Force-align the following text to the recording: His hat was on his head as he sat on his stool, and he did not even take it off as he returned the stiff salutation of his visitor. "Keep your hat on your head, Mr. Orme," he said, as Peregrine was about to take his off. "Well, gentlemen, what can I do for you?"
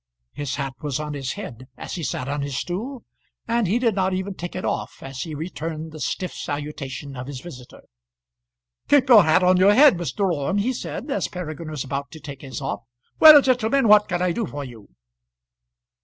His 0.33 0.55
hat 0.55 0.73
was 0.81 0.99
on 0.99 1.13
his 1.13 1.33
head 1.33 1.67
as 1.77 1.93
he 1.93 2.01
sat 2.01 2.27
on 2.27 2.41
his 2.41 2.57
stool, 2.57 3.03
and 3.47 3.67
he 3.67 3.77
did 3.77 3.93
not 3.93 4.15
even 4.15 4.33
take 4.33 4.55
it 4.55 4.65
off 4.65 5.03
as 5.03 5.19
he 5.21 5.35
returned 5.35 5.91
the 5.91 5.99
stiff 5.99 6.33
salutation 6.33 7.15
of 7.15 7.27
his 7.27 7.39
visitor. 7.41 7.83
"Keep 8.89 9.09
your 9.09 9.23
hat 9.23 9.43
on 9.43 9.57
your 9.57 9.75
head, 9.75 9.99
Mr. 9.99 10.27
Orme," 10.33 10.57
he 10.57 10.73
said, 10.73 11.11
as 11.11 11.27
Peregrine 11.27 11.69
was 11.69 11.83
about 11.83 12.09
to 12.13 12.19
take 12.19 12.41
his 12.41 12.61
off. 12.61 12.79
"Well, 13.19 13.43
gentlemen, 13.43 13.87
what 13.87 14.07
can 14.09 14.23
I 14.23 14.31
do 14.31 14.47
for 14.47 14.65
you?" 14.65 14.89